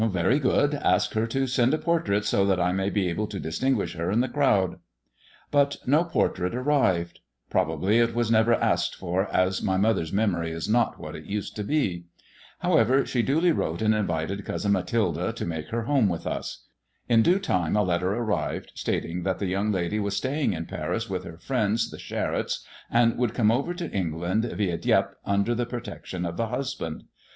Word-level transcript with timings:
"Very 0.01 0.39
good. 0.39 0.73
Ask 0.73 1.13
her 1.13 1.27
to 1.27 1.45
send 1.45 1.75
a 1.75 1.77
portrait, 1.77 2.25
so 2.25 2.43
that 2.47 2.59
I 2.59 2.71
may 2.71 2.89
be 2.89 3.07
able 3.07 3.27
to 3.27 3.39
distinguish 3.39 3.93
her 3.93 4.09
in 4.09 4.19
the 4.21 4.27
crowd." 4.27 4.79
But 5.51 5.77
no 5.85 6.05
portrait 6.05 6.55
arrived. 6.55 7.19
Probably 7.51 7.99
it 7.99 8.15
was 8.15 8.31
never 8.31 8.55
asked 8.55 8.95
for, 8.95 9.31
as 9.31 9.61
my 9.61 9.77
mother's 9.77 10.11
memory 10.11 10.49
is 10.49 10.67
not 10.67 10.99
what 10.99 11.15
it 11.15 11.25
used 11.25 11.55
to 11.57 11.63
be. 11.63 12.05
However, 12.61 13.05
she 13.05 13.21
duly 13.21 13.51
wrote 13.51 13.83
and 13.83 13.93
invited 13.93 14.43
Cousin 14.43 14.71
Mathilde 14.71 15.35
to 15.35 15.45
make 15.45 15.67
her 15.67 15.83
home 15.83 16.09
with 16.09 16.25
us. 16.25 16.65
In 17.07 17.21
due 17.21 17.37
time 17.37 17.75
a 17.77 17.83
letter 17.83 18.11
arrived, 18.11 18.71
stating 18.73 19.21
that 19.21 19.37
the 19.37 19.45
young 19.45 19.71
lady 19.71 19.99
was 19.99 20.17
staying 20.17 20.53
in 20.53 20.65
Paris 20.65 21.11
with 21.11 21.25
her 21.25 21.37
friends, 21.37 21.91
the 21.91 21.99
Charettes, 21.99 22.65
and 22.89 23.19
would 23.19 23.35
come 23.35 23.51
over 23.51 23.75
to 23.75 23.91
England, 23.91 24.45
vi4 24.45 24.81
Dieppe, 24.81 25.13
under 25.25 25.53
the 25.53 25.67
protection 25.67 26.25
of 26.25 26.37
the 26.37 26.47
husband. 26.47 27.03